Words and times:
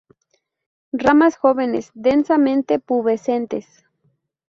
Ramas 0.93 1.37
jóvenes 1.37 1.91
densamente 1.93 2.79
pubescentes. 2.79 3.85